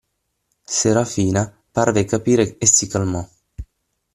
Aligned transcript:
Serafina 0.65 1.61
parve 1.71 2.05
capire 2.05 2.57
e 2.57 2.65
si 2.65 2.87
calmò. 2.87 3.23